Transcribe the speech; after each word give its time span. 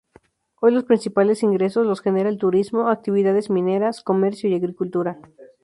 Hoy 0.59 0.71
los 0.73 0.85
principales 0.85 1.43
ingresos 1.43 1.85
los 1.85 2.01
genera 2.01 2.27
el 2.27 2.39
turismo, 2.39 2.87
actividades 2.89 3.51
mineras, 3.51 4.01
comercio 4.01 4.49
y 4.49 4.55
agricultura. 4.55 5.19